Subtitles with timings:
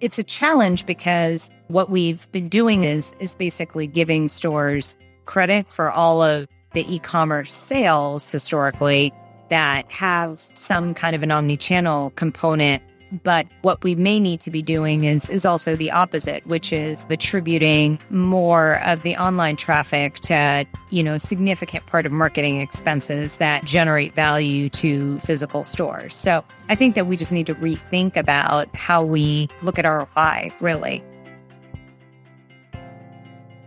[0.00, 5.90] It's a challenge because what we've been doing is is basically giving stores credit for
[5.90, 9.12] all of the e-commerce sales historically
[9.48, 12.82] that have some kind of an omni-channel component
[13.22, 17.06] but what we may need to be doing is is also the opposite, which is
[17.10, 23.64] attributing more of the online traffic to, you know, significant part of marketing expenses that
[23.64, 26.14] generate value to physical stores.
[26.14, 30.52] So I think that we just need to rethink about how we look at ROI,
[30.60, 31.02] really.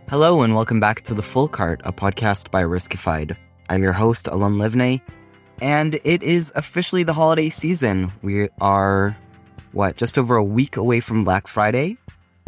[0.08, 3.34] Hello and welcome back to The Full Cart, a podcast by Riskified.
[3.70, 5.02] I'm your host, Alon Livney,
[5.62, 8.12] and it is officially the holiday season.
[8.20, 9.16] We are
[9.72, 11.96] what, just over a week away from Black Friday.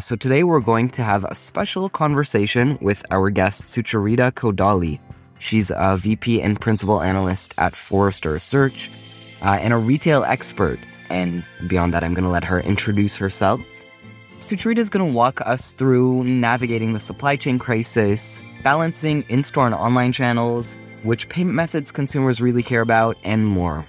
[0.01, 4.99] So today we're going to have a special conversation with our guest, Sucharita Kodali.
[5.39, 8.91] She's a VP and Principal Analyst at Forrester Research
[9.43, 10.79] uh, and a retail expert.
[11.11, 13.61] And beyond that, I'm going to let her introduce herself.
[14.41, 19.67] Sucharita is going to walk us through navigating the supply chain crisis, balancing in store
[19.67, 23.87] and online channels, which payment methods consumers really care about, and more.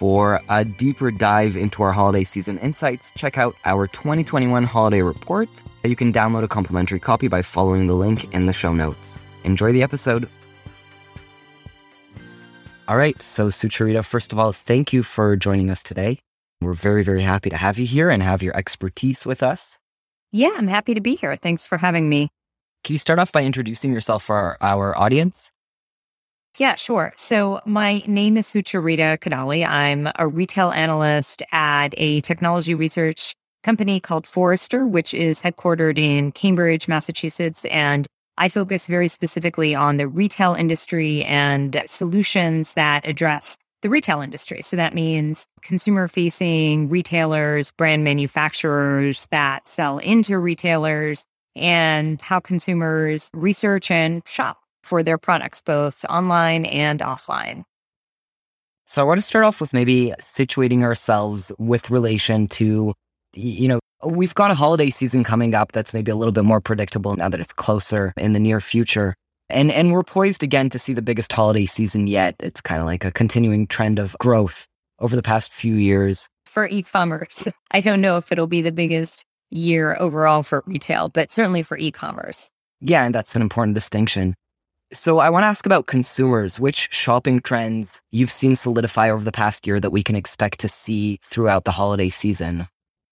[0.00, 5.62] For a deeper dive into our holiday season insights, check out our 2021 holiday report.
[5.84, 9.18] You can download a complimentary copy by following the link in the show notes.
[9.44, 10.26] Enjoy the episode.
[12.88, 16.20] All right, so Sucharita, first of all, thank you for joining us today.
[16.62, 19.78] We're very, very happy to have you here and have your expertise with us.
[20.32, 21.36] Yeah, I'm happy to be here.
[21.36, 22.30] Thanks for having me.
[22.84, 25.52] Can you start off by introducing yourself for our, our audience?
[26.60, 27.14] Yeah, sure.
[27.16, 29.66] So my name is Sucharita Kodali.
[29.66, 36.32] I'm a retail analyst at a technology research company called Forrester, which is headquartered in
[36.32, 37.64] Cambridge, Massachusetts.
[37.64, 44.20] And I focus very specifically on the retail industry and solutions that address the retail
[44.20, 44.60] industry.
[44.60, 51.24] So that means consumer facing retailers, brand manufacturers that sell into retailers
[51.56, 57.64] and how consumers research and shop for their products, both online and offline.
[58.90, 62.92] So I want to start off with maybe situating ourselves with relation to,
[63.34, 66.60] you know, we've got a holiday season coming up that's maybe a little bit more
[66.60, 69.14] predictable now that it's closer in the near future.
[69.48, 72.34] And and we're poised again to see the biggest holiday season yet.
[72.40, 74.66] It's kind of like a continuing trend of growth
[74.98, 76.28] over the past few years.
[76.46, 77.46] For e-commerce.
[77.70, 81.76] I don't know if it'll be the biggest year overall for retail, but certainly for
[81.78, 82.50] e-commerce.
[82.80, 84.34] Yeah, and that's an important distinction.
[84.92, 86.58] So I want to ask about consumers.
[86.58, 90.68] Which shopping trends you've seen solidify over the past year that we can expect to
[90.68, 92.66] see throughout the holiday season?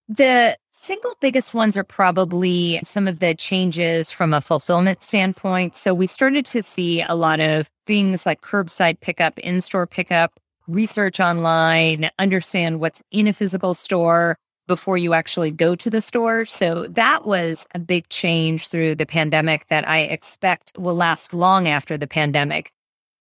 [0.09, 5.77] The single biggest ones are probably some of the changes from a fulfillment standpoint.
[5.77, 11.21] So we started to see a lot of things like curbside pickup, in-store pickup, research
[11.21, 14.37] online, understand what's in a physical store,
[14.69, 16.45] before you actually go to the store.
[16.45, 21.67] So that was a big change through the pandemic that I expect will last long
[21.67, 22.71] after the pandemic.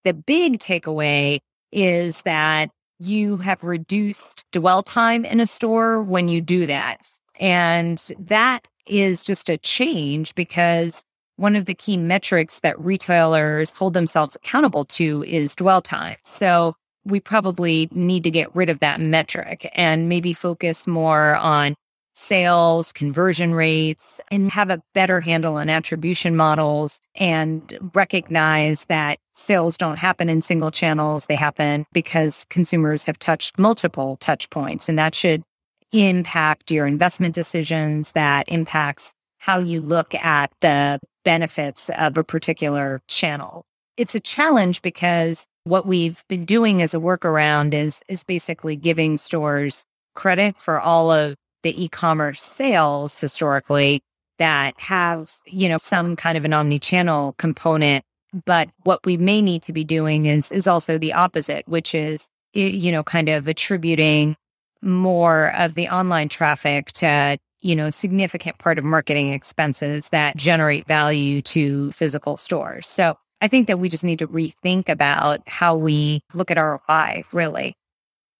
[0.04, 1.40] The big takeaway
[1.72, 2.70] is that
[3.00, 7.00] you have reduced dwell time in a store when you do that.
[7.40, 11.02] And that is just a change because
[11.36, 16.18] one of the key metrics that retailers hold themselves accountable to is dwell time.
[16.24, 16.76] So
[17.08, 21.76] we probably need to get rid of that metric and maybe focus more on
[22.14, 29.78] sales, conversion rates, and have a better handle on attribution models and recognize that sales
[29.78, 31.28] don't happen in single channels.
[31.28, 35.44] They happen because consumers have touched multiple touch points and that should
[35.92, 38.14] impact your investment decisions.
[38.14, 43.64] That impacts how you look at the benefits of a particular channel.
[43.96, 49.18] It's a challenge because what we've been doing as a workaround is is basically giving
[49.18, 49.86] stores
[50.16, 54.02] credit for all of the e-commerce sales historically
[54.40, 58.04] that have, you know, some kind of an omni-channel component.
[58.46, 62.28] But what we may need to be doing is is also the opposite, which is
[62.54, 64.36] you know, kind of attributing
[64.82, 70.86] more of the online traffic to you know, significant part of marketing expenses that generate
[70.88, 72.86] value to physical stores.
[72.86, 76.82] So I think that we just need to rethink about how we look at our
[76.90, 77.76] ROI, really.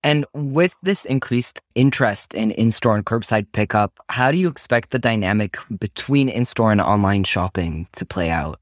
[0.04, 4.92] And with this increased interest in in store and curbside pickup, how do you expect
[4.92, 8.60] the dynamic between in store and online shopping to play out?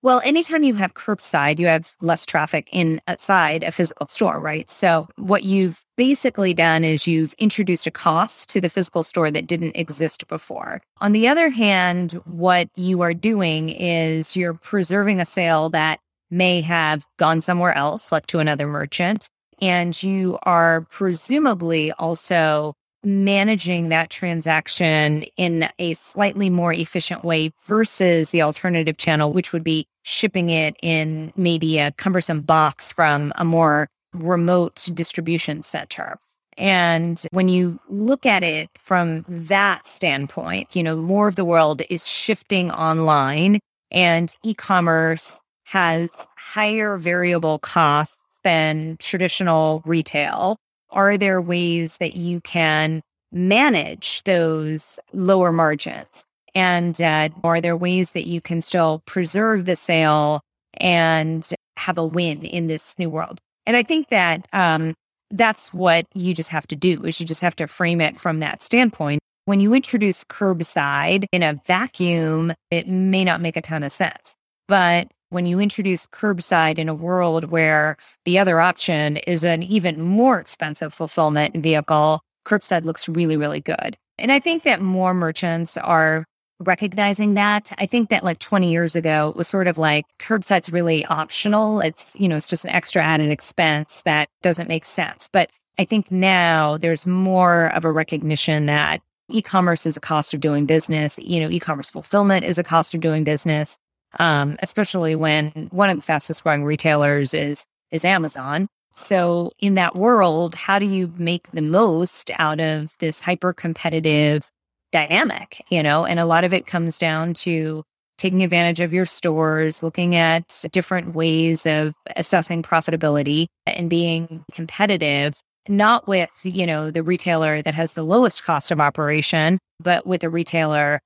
[0.00, 4.70] Well, anytime you have curbside, you have less traffic inside a physical store, right?
[4.70, 9.48] So what you've basically done is you've introduced a cost to the physical store that
[9.48, 10.82] didn't exist before.
[11.00, 15.98] On the other hand, what you are doing is you're preserving a sale that
[16.30, 19.28] may have gone somewhere else, like to another merchant.
[19.60, 22.74] And you are presumably also
[23.04, 29.64] managing that transaction in a slightly more efficient way versus the alternative channel, which would
[29.64, 36.18] be shipping it in maybe a cumbersome box from a more remote distribution center.
[36.56, 41.82] And when you look at it from that standpoint, you know, more of the world
[41.88, 43.60] is shifting online
[43.92, 50.56] and e-commerce has higher variable costs than traditional retail.
[50.90, 56.24] Are there ways that you can manage those lower margins?
[56.54, 60.40] And uh, are there ways that you can still preserve the sale
[60.74, 63.38] and have a win in this new world?
[63.66, 64.94] And I think that um,
[65.30, 68.40] that's what you just have to do is you just have to frame it from
[68.40, 69.20] that standpoint.
[69.44, 74.36] When you introduce curbside in a vacuum, it may not make a ton of sense.
[74.66, 80.00] But when you introduce curbside in a world where the other option is an even
[80.00, 83.96] more expensive fulfillment vehicle, curbside looks really, really good.
[84.18, 86.24] And I think that more merchants are
[86.60, 87.72] recognizing that.
[87.78, 91.80] I think that like 20 years ago, it was sort of like curbside's really optional.
[91.80, 95.28] It's, you know, it's just an extra added expense that doesn't make sense.
[95.32, 100.40] But I think now there's more of a recognition that e-commerce is a cost of
[100.40, 101.18] doing business.
[101.18, 103.78] You know, e-commerce fulfillment is a cost of doing business.
[104.18, 108.66] Um, especially when one of the fastest growing retailers is, is Amazon.
[108.92, 114.50] So in that world, how do you make the most out of this hyper competitive
[114.90, 117.84] dynamic, you know, and a lot of it comes down to
[118.16, 125.34] taking advantage of your stores, looking at different ways of assessing profitability and being competitive,
[125.68, 130.24] not with, you know, the retailer that has the lowest cost of operation, but with
[130.24, 130.98] a retailer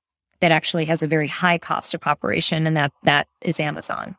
[0.43, 2.67] that actually has a very high cost of operation.
[2.67, 4.17] And that, that is Amazon.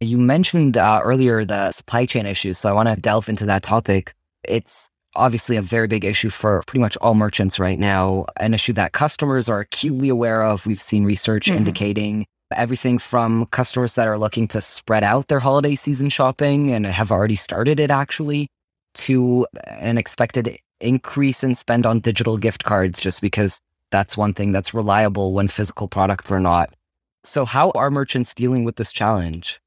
[0.00, 2.56] You mentioned uh, earlier the supply chain issues.
[2.56, 4.14] So I want to delve into that topic.
[4.42, 8.72] It's obviously a very big issue for pretty much all merchants right now, an issue
[8.72, 10.64] that customers are acutely aware of.
[10.64, 11.58] We've seen research mm-hmm.
[11.58, 12.26] indicating
[12.56, 17.12] everything from customers that are looking to spread out their holiday season shopping and have
[17.12, 18.48] already started it actually
[18.94, 23.60] to an expected increase in spend on digital gift cards just because
[23.94, 26.74] that's one thing that's reliable when physical products are not.
[27.22, 29.60] So how are merchants dealing with this challenge?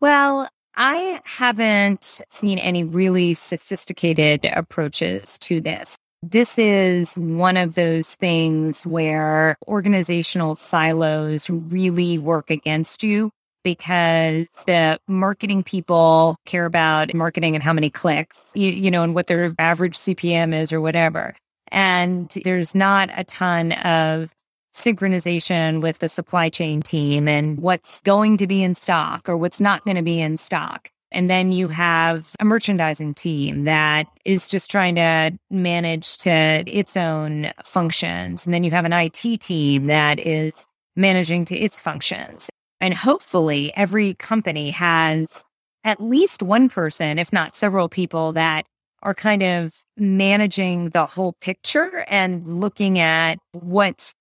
[0.00, 5.96] Well, I haven't seen any really sophisticated approaches to this.
[6.20, 13.30] This is one of those things where organizational silos really work against you
[13.62, 19.14] because the marketing people care about marketing and how many clicks, you, you, know, and
[19.14, 21.36] what their average CPM is or whatever.
[21.74, 24.32] And there's not a ton of
[24.72, 29.60] synchronization with the supply chain team and what's going to be in stock or what's
[29.60, 30.90] not going to be in stock.
[31.10, 36.96] And then you have a merchandising team that is just trying to manage to its
[36.96, 38.46] own functions.
[38.46, 42.48] And then you have an IT team that is managing to its functions.
[42.80, 45.44] And hopefully every company has
[45.82, 48.64] at least one person, if not several people that
[49.04, 54.12] are kind of managing the whole picture and looking at what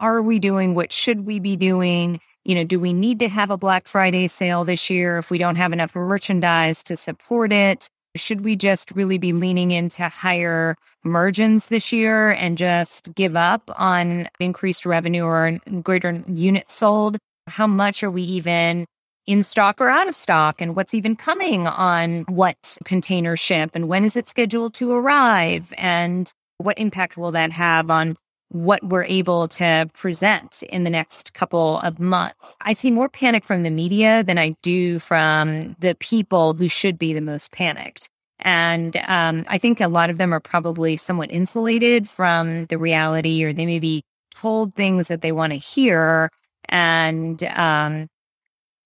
[0.00, 0.74] are we doing?
[0.74, 2.20] What should we be doing?
[2.44, 5.38] You know, do we need to have a Black Friday sale this year if we
[5.38, 7.88] don't have enough merchandise to support it?
[8.16, 13.70] Should we just really be leaning into higher margins this year and just give up
[13.78, 17.16] on increased revenue or greater units sold?
[17.46, 18.86] How much are we even
[19.26, 23.88] in stock or out of stock and what's even coming on what container ship and
[23.88, 28.16] when is it scheduled to arrive and what impact will that have on
[28.52, 32.54] what we're able to present in the next couple of months.
[32.60, 36.98] I see more panic from the media than I do from the people who should
[36.98, 38.10] be the most panicked.
[38.40, 43.42] And um, I think a lot of them are probably somewhat insulated from the reality,
[43.42, 44.02] or they may be
[44.34, 46.28] told things that they want to hear.
[46.68, 48.08] And um,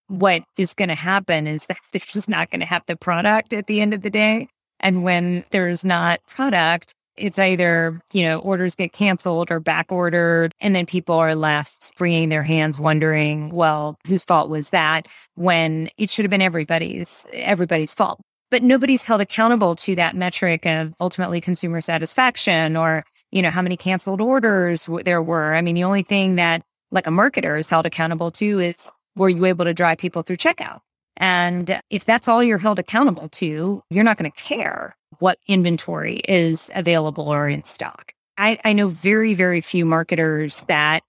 [0.09, 3.53] what is going to happen is that they're just not going to have the product
[3.53, 4.49] at the end of the day.
[4.81, 10.53] And when there's not product, it's either, you know, orders get canceled or back ordered.
[10.61, 15.89] And then people are left wringing their hands wondering, well, whose fault was that when
[15.97, 18.21] it should have been everybody's, everybody's fault.
[18.51, 23.63] But nobody's held accountable to that metric of ultimately consumer satisfaction or, you know, how
[23.63, 25.55] many canceled orders there were.
[25.55, 29.29] I mean, the only thing that like a marketer is held accountable to is were
[29.29, 30.81] you able to drive people through checkout?
[31.17, 36.17] And if that's all you're held accountable to, you're not going to care what inventory
[36.29, 38.13] is available or in stock.
[38.37, 41.03] I, I know very, very few marketers that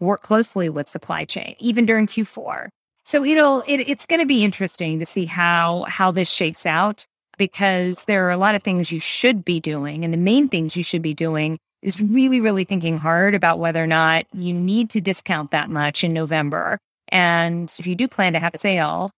[0.00, 2.68] work closely with supply chain, even during Q4.
[3.04, 7.04] So it'll it, it's going to be interesting to see how how this shakes out.
[7.40, 10.04] because there are a lot of things you should be doing.
[10.04, 13.82] And the main things you should be doing is really, really thinking hard about whether
[13.82, 16.78] or not you need to discount that much in November.
[17.10, 19.10] And if you do plan to have a sale,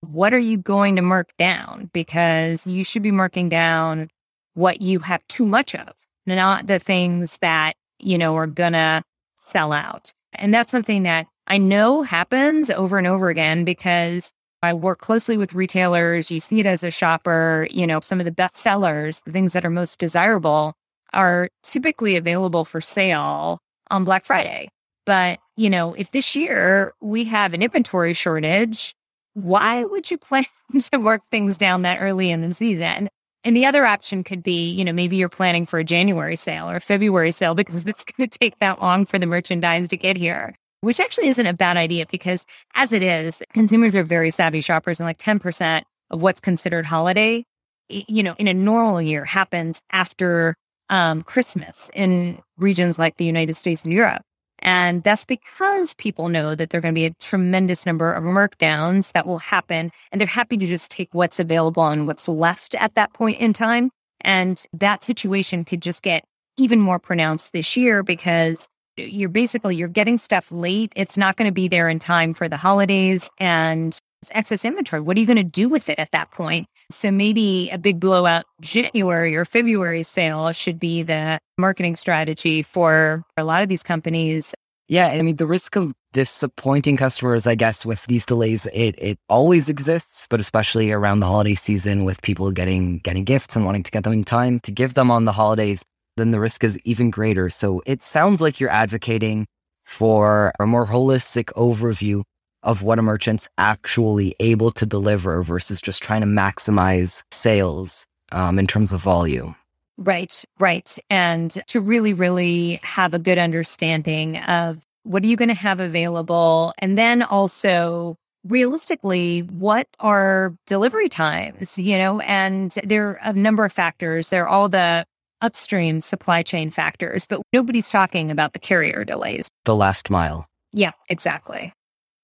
[0.00, 1.90] what are you going to mark down?
[1.92, 4.10] Because you should be marking down
[4.54, 5.88] what you have too much of,
[6.26, 9.02] not the things that, you know, are to
[9.36, 10.12] sell out.
[10.34, 15.36] And that's something that I know happens over and over again because I work closely
[15.36, 16.30] with retailers.
[16.30, 19.52] You see it as a shopper, you know, some of the best sellers, the things
[19.52, 20.74] that are most desirable
[21.12, 23.58] are typically available for sale
[23.90, 24.68] on Black Friday.
[25.08, 28.94] But, you know, if this year we have an inventory shortage,
[29.32, 30.44] why would you plan
[30.92, 33.08] to work things down that early in the season?
[33.42, 36.68] And the other option could be, you know, maybe you're planning for a January sale
[36.68, 39.96] or a February sale because it's going to take that long for the merchandise to
[39.96, 44.30] get here, which actually isn't a bad idea because as it is, consumers are very
[44.30, 47.46] savvy shoppers and like 10% of what's considered holiday,
[47.88, 50.54] you know, in a normal year happens after
[50.90, 54.20] um, Christmas in regions like the United States and Europe.
[54.60, 58.24] And that's because people know that there are going to be a tremendous number of
[58.24, 59.90] markdowns that will happen.
[60.10, 63.52] And they're happy to just take what's available and what's left at that point in
[63.52, 63.90] time.
[64.20, 66.24] And that situation could just get
[66.56, 70.92] even more pronounced this year because you're basically you're getting stuff late.
[70.96, 75.00] It's not going to be there in time for the holidays and it's excess inventory.
[75.00, 76.66] What are you going to do with it at that point?
[76.90, 83.24] So maybe a big blowout January or February sale should be the marketing strategy for
[83.36, 84.54] a lot of these companies.
[84.88, 89.18] Yeah, I mean the risk of disappointing customers, I guess, with these delays, it it
[89.28, 93.82] always exists, but especially around the holiday season with people getting getting gifts and wanting
[93.82, 95.82] to get them in time to give them on the holidays,
[96.16, 97.50] then the risk is even greater.
[97.50, 99.46] So it sounds like you're advocating
[99.84, 102.22] for a more holistic overview
[102.62, 108.58] of what a merchant's actually able to deliver versus just trying to maximize sales um,
[108.58, 109.54] in terms of volume.
[109.98, 110.96] Right, right.
[111.10, 115.80] And to really, really have a good understanding of what are you going to have
[115.80, 116.72] available?
[116.78, 123.64] And then also realistically, what are delivery times, you know, and there are a number
[123.64, 124.28] of factors.
[124.28, 125.04] There are all the
[125.40, 129.50] upstream supply chain factors, but nobody's talking about the carrier delays.
[129.64, 130.46] The last mile.
[130.72, 131.72] Yeah, exactly.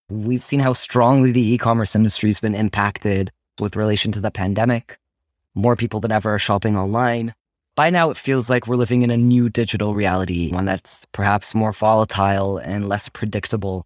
[0.08, 4.30] We've seen how strongly the e commerce industry has been impacted with relation to the
[4.30, 4.98] pandemic.
[5.54, 7.34] More people than ever are shopping online.
[7.76, 11.56] By now, it feels like we're living in a new digital reality, one that's perhaps
[11.56, 13.84] more volatile and less predictable.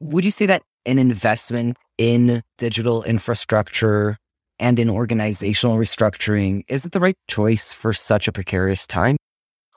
[0.00, 4.18] Would you say that an investment in digital infrastructure
[4.58, 9.16] and in organizational restructuring is it the right choice for such a precarious time?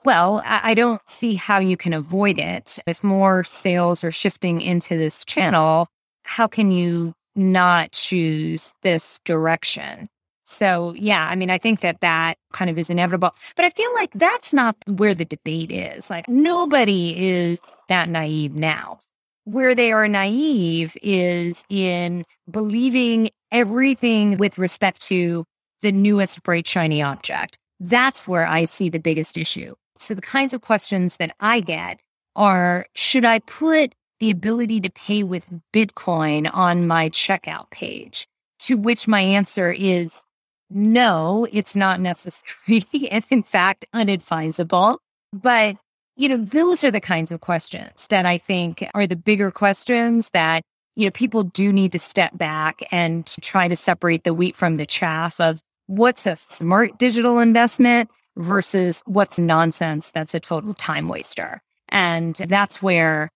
[0.04, 2.80] Well, I don't see how you can avoid it.
[2.88, 5.88] If more sales are shifting into this channel,
[6.24, 10.10] how can you not choose this direction?
[10.46, 13.32] So, yeah, I mean, I think that that kind of is inevitable.
[13.56, 16.10] But I feel like that's not where the debate is.
[16.10, 17.60] Like, nobody is
[17.90, 19.00] that naive now.
[19.46, 25.46] Where they are naive is in believing everything with respect to
[25.82, 27.58] the newest bright, shiny object.
[27.80, 29.76] That's where I see the biggest issue.
[29.98, 32.00] So the kinds of questions that I get
[32.36, 38.28] are should I put the ability to pay with Bitcoin on my checkout page?
[38.60, 40.22] To which my answer is
[40.70, 44.98] no, it's not necessary and in fact unadvisable.
[45.34, 45.78] But,
[46.16, 50.30] you know, those are the kinds of questions that I think are the bigger questions
[50.32, 50.62] that,
[50.96, 54.78] you know, people do need to step back and try to separate the wheat from
[54.78, 61.08] the chaff of what's a smart digital investment versus what's nonsense that's a total time
[61.08, 61.62] waster.
[61.90, 63.30] And that's where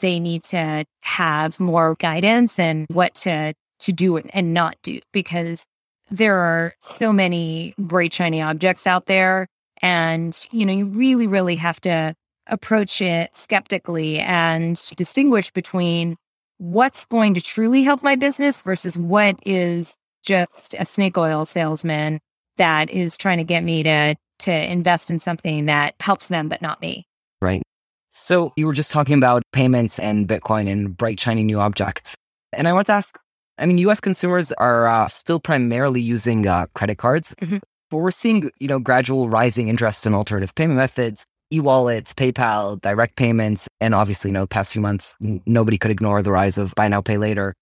[0.00, 5.66] they need to have more guidance and what to to do and not do because
[6.10, 9.46] there are so many bright shiny objects out there
[9.82, 12.14] and you know you really really have to
[12.46, 16.16] approach it skeptically and distinguish between
[16.58, 22.20] what's going to truly help my business versus what is just a snake oil salesman
[22.56, 26.62] that is trying to get me to to invest in something that helps them, but
[26.62, 27.06] not me.
[27.42, 27.62] Right.
[28.10, 32.14] So you were just talking about payments and Bitcoin and bright, shiny new objects.
[32.52, 33.18] And I want to ask
[33.58, 37.58] I mean, US consumers are uh, still primarily using uh, credit cards, mm-hmm.
[37.90, 43.16] but we're seeing, you know, gradual rising interest in alternative payment methods, e-wallets, PayPal, direct
[43.16, 46.58] payments, and obviously, you know, the past few months, n- nobody could ignore the rise
[46.58, 47.54] of buy now, pay later.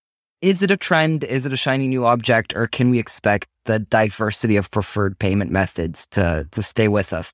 [0.43, 1.25] Is it a trend?
[1.25, 2.55] Is it a shiny new object?
[2.55, 7.33] Or can we expect the diversity of preferred payment methods to, to stay with us?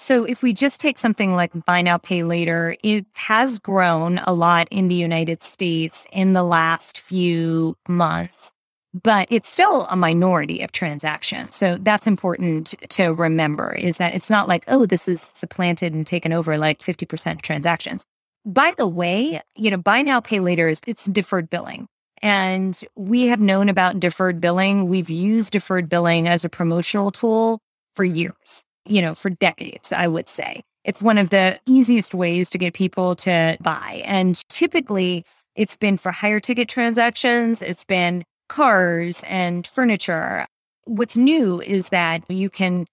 [0.00, 4.32] So if we just take something like buy now, pay later, it has grown a
[4.32, 8.54] lot in the United States in the last few months.
[8.92, 11.54] but it's still a minority of transactions.
[11.54, 16.06] So that's important to remember is that it's not like, oh, this is supplanted and
[16.06, 18.04] taken over like 50% transactions.
[18.44, 21.86] By the way, you know, buy now, pay later is it's deferred billing.
[22.22, 24.88] And we have known about deferred billing.
[24.88, 27.60] We've used deferred billing as a promotional tool
[27.94, 30.62] for years, you know, for decades, I would say.
[30.84, 34.02] It's one of the easiest ways to get people to buy.
[34.04, 37.60] And typically it's been for higher ticket transactions.
[37.60, 40.46] It's been cars and furniture.
[40.84, 42.86] What's new is that you can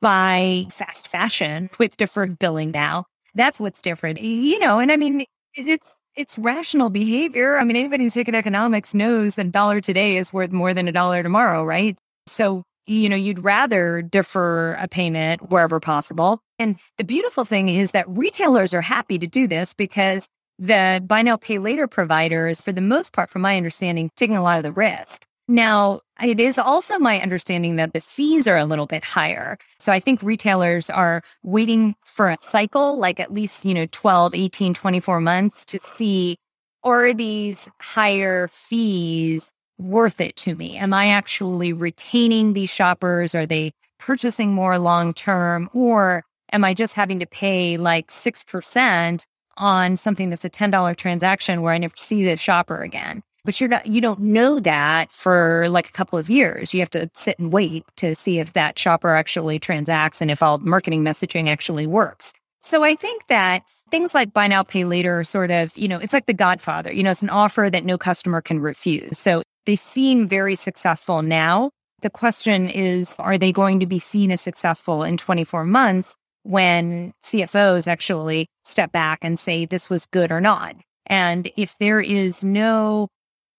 [0.00, 3.04] buy fast fashion with deferred billing now.
[3.34, 5.24] That's what's different, you know, and I mean,
[5.54, 7.58] it's, it's rational behavior.
[7.58, 10.88] I mean, anybody who's taken economics knows that a dollar today is worth more than
[10.88, 11.98] a dollar tomorrow, right?
[12.26, 16.40] So, you know, you'd rather defer a payment wherever possible.
[16.58, 20.28] And the beautiful thing is that retailers are happy to do this because
[20.58, 24.42] the buy now, pay later providers, for the most part, from my understanding, taking a
[24.42, 25.26] lot of the risk.
[25.48, 29.58] Now, it is also my understanding that the fees are a little bit higher.
[29.78, 34.34] So I think retailers are waiting for a cycle, like at least, you know, 12,
[34.34, 36.36] 18, 24 months to see
[36.82, 40.76] are these higher fees worth it to me?
[40.76, 43.34] Am I actually retaining these shoppers?
[43.34, 45.68] Are they purchasing more long term?
[45.72, 49.24] Or am I just having to pay like 6%
[49.58, 53.22] on something that's a $10 transaction where I never see the shopper again?
[53.46, 56.74] but you're not, you don't know that for like a couple of years.
[56.74, 60.42] You have to sit and wait to see if that shopper actually transacts and if
[60.42, 62.32] all marketing messaging actually works.
[62.60, 65.98] So I think that things like buy now, pay later are sort of, you know,
[65.98, 69.16] it's like the godfather, you know, it's an offer that no customer can refuse.
[69.16, 71.70] So they seem very successful now.
[72.02, 77.12] The question is, are they going to be seen as successful in 24 months when
[77.22, 80.76] CFOs actually step back and say this was good or not?
[81.06, 83.08] And if there is no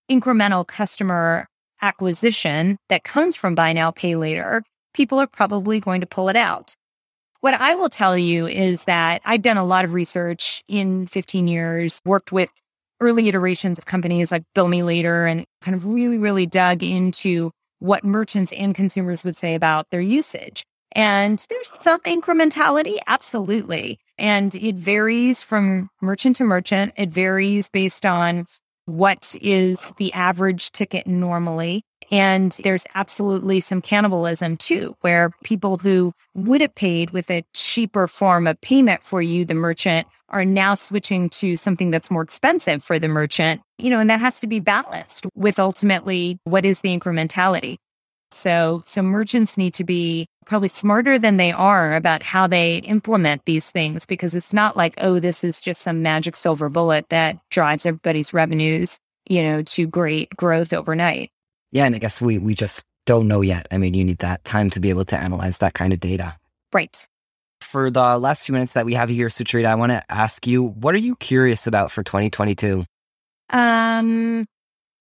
[0.09, 1.47] incremental customer
[1.81, 6.35] acquisition that comes from buy now, pay later, people are probably going to pull it
[6.35, 6.75] out.
[7.41, 11.47] What I will tell you is that I've done a lot of research in 15
[11.47, 12.51] years, worked with
[12.99, 17.51] early iterations of companies like Bill Me Later and kind of really, really dug into
[17.79, 20.63] what merchants and consumers would say about their usage.
[20.93, 23.99] And there's some incrementality, absolutely.
[24.17, 26.93] And it varies from merchant to merchant.
[26.97, 28.45] It varies based on
[28.85, 31.83] what is the average ticket normally.
[32.09, 38.07] And there's absolutely some cannibalism too, where people who would have paid with a cheaper
[38.07, 42.83] form of payment for you, the merchant, are now switching to something that's more expensive
[42.83, 46.81] for the merchant, you know, and that has to be balanced with ultimately what is
[46.81, 47.77] the incrementality.
[48.31, 53.45] So, so merchants need to be probably smarter than they are about how they implement
[53.45, 57.37] these things because it's not like, oh, this is just some magic silver bullet that
[57.49, 61.31] drives everybody's revenues, you know, to great growth overnight.
[61.71, 61.85] Yeah.
[61.85, 63.67] And I guess we, we just don't know yet.
[63.71, 66.37] I mean, you need that time to be able to analyze that kind of data.
[66.73, 67.07] Right.
[67.61, 70.63] For the last few minutes that we have here, Sucharita, I want to ask you,
[70.63, 72.85] what are you curious about for 2022?
[73.49, 74.45] Um,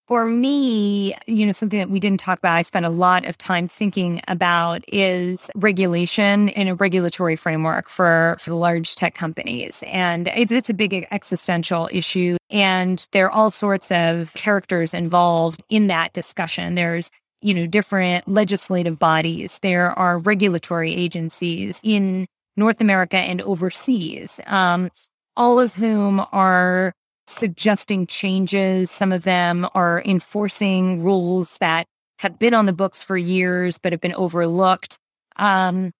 [0.06, 3.36] for me, you know, something that we didn't talk about, I spent a lot of
[3.36, 9.82] time thinking about is regulation and a regulatory framework for, for large tech companies.
[9.86, 12.36] And it's, it's a big existential issue.
[12.50, 16.76] And there are all sorts of characters involved in that discussion.
[16.76, 17.10] There's
[17.42, 19.58] you know, different legislative bodies.
[19.60, 24.90] There are regulatory agencies in North America and overseas, um,
[25.36, 26.94] all of whom are
[27.26, 28.90] suggesting changes.
[28.90, 31.86] Some of them are enforcing rules that
[32.18, 34.98] have been on the books for years but have been overlooked.
[35.36, 35.92] Um,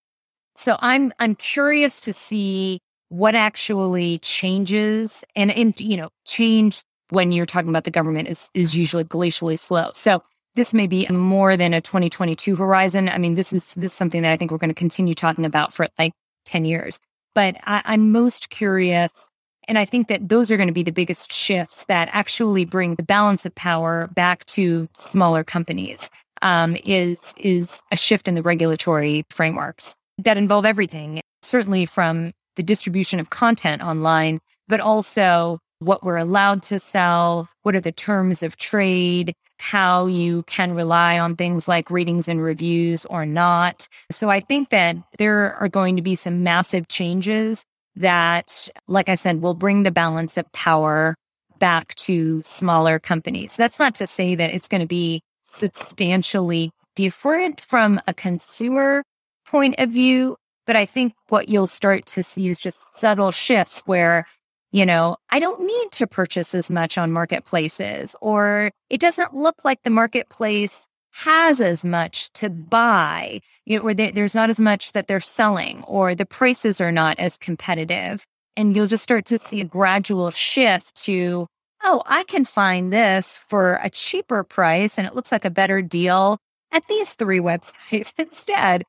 [0.55, 7.31] so I'm I'm curious to see what actually changes, and and you know, change when
[7.31, 9.91] you're talking about the government is is usually glacially slow.
[9.93, 10.23] So
[10.55, 13.07] this may be more than a 2022 horizon.
[13.07, 15.45] I mean, this is this is something that I think we're going to continue talking
[15.45, 16.13] about for like
[16.45, 16.99] 10 years.
[17.35, 19.29] But I, I'm most curious
[19.67, 22.95] and I think that those are going to be the biggest shifts that actually bring
[22.95, 26.09] the balance of power back to smaller companies.
[26.43, 32.63] Um, is is a shift in the regulatory frameworks that involve everything, certainly from the
[32.63, 38.43] distribution of content online, but also what we're allowed to sell, what are the terms
[38.43, 43.87] of trade, how you can rely on things like ratings and reviews or not.
[44.11, 47.63] So I think that there are going to be some massive changes
[47.97, 51.15] that, like I said, will bring the balance of power
[51.59, 53.55] back to smaller companies.
[53.55, 59.03] That's not to say that it's going to be substantially different from a consumer
[59.47, 63.81] point of view, but I think what you'll start to see is just subtle shifts
[63.85, 64.25] where
[64.71, 69.63] You know, I don't need to purchase as much on marketplaces, or it doesn't look
[69.63, 70.86] like the marketplace
[71.23, 75.19] has as much to buy, you know, or they, there's not as much that they're
[75.19, 78.25] selling, or the prices are not as competitive.
[78.55, 81.47] And you'll just start to see a gradual shift to,
[81.83, 85.81] oh, I can find this for a cheaper price and it looks like a better
[85.81, 86.37] deal
[86.71, 88.83] at these three websites instead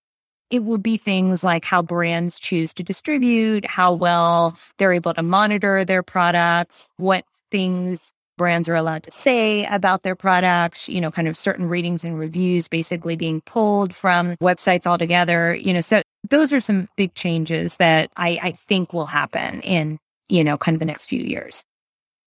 [0.50, 5.22] it will be things like how brands choose to distribute, how well they're able to
[5.22, 11.10] monitor their products, what things brands are allowed to say about their products, you know,
[11.10, 16.00] kind of certain ratings and reviews basically being pulled from websites altogether, you know, so
[16.30, 19.98] those are some big changes that I, I think will happen in,
[20.30, 21.62] you know, kind of the next few years.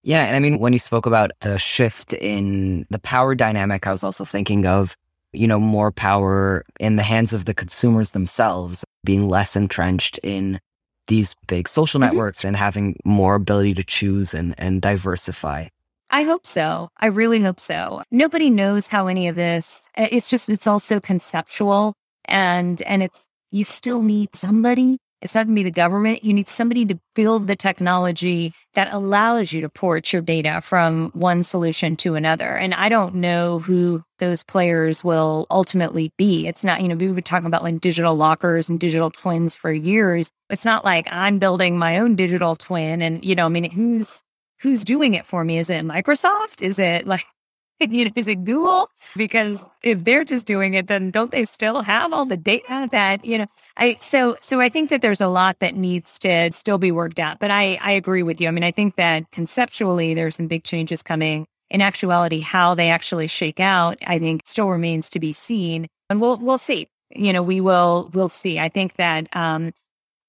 [0.04, 0.26] Yeah.
[0.26, 4.04] And I mean, when you spoke about the shift in the power dynamic, I was
[4.04, 4.96] also thinking of
[5.34, 10.60] you know, more power in the hands of the consumers themselves, being less entrenched in
[11.08, 12.08] these big social mm-hmm.
[12.08, 15.68] networks and having more ability to choose and, and diversify.
[16.12, 16.90] I hope so.
[16.98, 18.04] I really hope so.
[18.12, 21.94] Nobody knows how any of this, it's just, it's also conceptual
[22.26, 26.24] and, and it's, you still need somebody it's not going to be the government.
[26.24, 31.12] You need somebody to build the technology that allows you to port your data from
[31.14, 32.58] one solution to another.
[32.58, 36.48] And I don't know who those players will ultimately be.
[36.48, 39.72] It's not, you know, we've been talking about like digital lockers and digital twins for
[39.72, 40.32] years.
[40.50, 44.24] It's not like I'm building my own digital twin and, you know, I mean, who's,
[44.62, 45.58] who's doing it for me?
[45.58, 46.62] Is it Microsoft?
[46.62, 47.26] Is it like,
[47.80, 48.88] you know, is it Google?
[49.16, 53.26] Because if they're just doing it, then don't they still have all the data that,
[53.26, 53.48] you know,
[53.78, 57.20] I, so, so I think that there's a lot that needs to still be worked
[57.20, 58.48] out, but I, I agree with you.
[58.48, 61.48] I mean, I think that conceptually there's some big changes coming.
[61.70, 65.88] In actuality, how they actually shake out, I think still remains to be seen.
[66.10, 66.90] And we'll, we'll see.
[67.10, 68.60] You know, we will, we'll see.
[68.60, 69.72] I think that, um,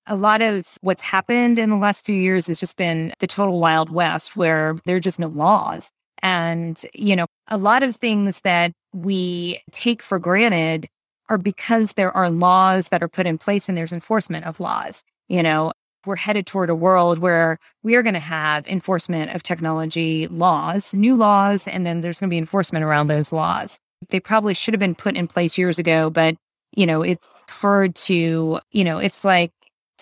[0.06, 3.60] a lot of what's happened in the last few years has just been the total
[3.60, 5.90] wild west where there are just no laws.
[6.22, 10.88] And, you know, a lot of things that we take for granted
[11.28, 15.02] are because there are laws that are put in place and there's enforcement of laws.
[15.28, 15.72] You know,
[16.04, 20.94] we're headed toward a world where we are going to have enforcement of technology laws,
[20.94, 23.78] new laws, and then there's going to be enforcement around those laws.
[24.08, 26.36] They probably should have been put in place years ago, but,
[26.72, 29.52] you know, it's hard to, you know, it's like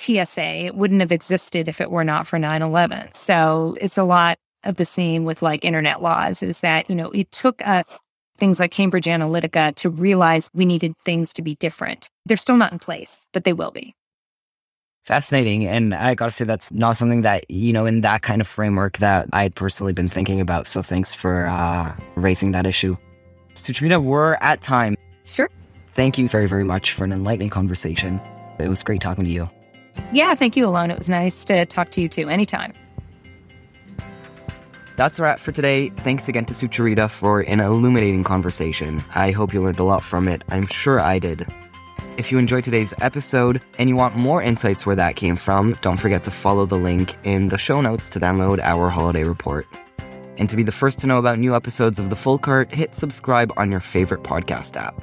[0.01, 0.67] TSA.
[0.67, 3.13] It wouldn't have existed if it were not for 9 11.
[3.13, 7.11] So it's a lot of the same with like internet laws is that, you know,
[7.11, 7.99] it took us
[8.39, 12.09] things like Cambridge Analytica to realize we needed things to be different.
[12.27, 13.95] They're still not in place, but they will be.
[15.03, 15.67] Fascinating.
[15.67, 18.47] And I got to say, that's not something that, you know, in that kind of
[18.47, 20.67] framework that I had personally been thinking about.
[20.67, 22.97] So thanks for uh, raising that issue.
[23.55, 24.97] Sucharita, we're at time.
[25.25, 25.51] Sure.
[25.93, 28.21] Thank you very, very much for an enlightening conversation.
[28.59, 29.51] It was great talking to you.
[30.13, 30.91] Yeah, thank you, Alon.
[30.91, 32.29] It was nice to talk to you too.
[32.29, 32.73] Anytime.
[34.97, 35.89] That's a wrap for today.
[35.89, 39.03] Thanks again to Sucharita for an illuminating conversation.
[39.15, 40.43] I hope you learned a lot from it.
[40.51, 41.47] I'm sure I did.
[42.19, 45.97] If you enjoyed today's episode and you want more insights where that came from, don't
[45.97, 49.67] forget to follow the link in the show notes to download our holiday report.
[50.37, 52.95] And to be the first to know about new episodes of The Full Cart, hit
[52.95, 55.03] subscribe on your favorite podcast app.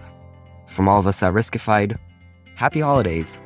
[0.68, 1.98] From all of us at Riskified,
[2.54, 3.40] happy holidays.